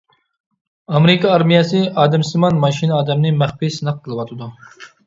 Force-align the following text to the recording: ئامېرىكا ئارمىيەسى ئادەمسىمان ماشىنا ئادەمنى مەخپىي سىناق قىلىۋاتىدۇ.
ئامېرىكا 0.95 1.29
ئارمىيەسى 1.35 1.83
ئادەمسىمان 2.05 2.59
ماشىنا 2.67 2.99
ئادەمنى 2.99 3.37
مەخپىي 3.45 3.75
سىناق 3.79 4.07
قىلىۋاتىدۇ. 4.09 4.55